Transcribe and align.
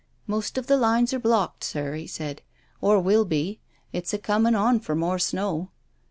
•'Most 0.25 0.57
of 0.57 0.65
the 0.65 0.77
lines 0.77 1.13
are 1.13 1.19
blocked, 1.19 1.63
sir," 1.63 1.93
he 1.93 2.07
said," 2.07 2.41
or 2.81 2.99
will 2.99 3.23
be. 3.23 3.59
It's 3.93 4.15
a 4.15 4.17
coming 4.17 4.55
on 4.55 4.79
for 4.79 4.95
more 4.95 5.19
snow." 5.19 5.69